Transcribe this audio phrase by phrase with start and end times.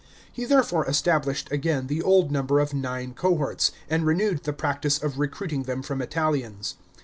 [0.33, 5.19] He therefore established again the old number ot nine cohorts, and renewed the practice of
[5.19, 6.73] recruiting them from Italians.